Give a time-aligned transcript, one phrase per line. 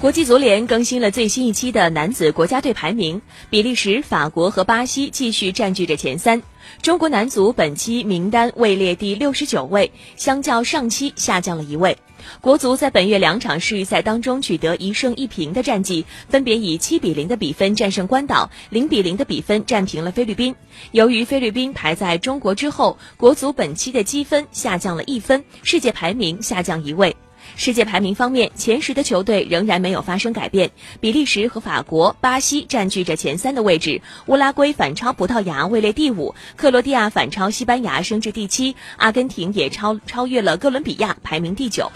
[0.00, 6.40] 国际足联更新了最新一期的男子国家队排名，比利时、法国和巴西继续占据着前三。
[6.82, 11.98] 中国男足本期名单位列第六十九位，相较上期下降了一位。
[12.40, 20.54] 国足在本月两场世预赛当中取得一胜一平的战绩，分别以七比零的比分战胜关岛，零比零的比分战平了菲律宾。
[20.92, 27.16] 由于菲律宾排在中国之后，国足本期的积分下降了一分，世界排名下降一位。
[27.56, 30.70] 世界排名方面，前十的球队仍然没有发生改变，
[31.00, 41.90] 比利时和法国、巴西占据着前三的位置，乌拉圭反超葡萄牙位列第五，克罗地亚反超西班牙升至第七，阿根廷也超超越了哥伦比亚排名第九。